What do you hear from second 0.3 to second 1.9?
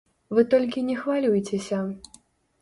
Вы толькі не хвалюйцеся.